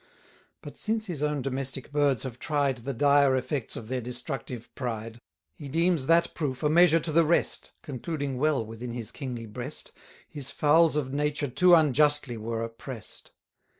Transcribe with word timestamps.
But 0.63 0.77
since 0.77 1.05
his 1.05 1.21
own 1.21 1.43
domestic 1.43 1.91
birds 1.91 2.23
have 2.23 2.39
tried 2.39 2.79
1240 2.79 2.85
The 2.87 2.97
dire 2.97 3.35
effects 3.37 3.75
of 3.75 3.87
their 3.87 4.01
destructive 4.01 4.73
pride, 4.73 5.19
He 5.53 5.69
deems 5.69 6.07
that 6.07 6.33
proof 6.33 6.63
a 6.63 6.69
measure 6.69 6.99
to 6.99 7.11
the 7.11 7.23
rest, 7.23 7.73
Concluding 7.83 8.39
well 8.39 8.65
within 8.65 8.93
his 8.93 9.11
kingly 9.11 9.45
breast, 9.45 9.91
His 10.27 10.49
fowls 10.49 10.95
of 10.95 11.13
nature 11.13 11.49
too 11.49 11.75
unjustly 11.75 12.35
were 12.37 12.63
oppress'd. 12.63 13.29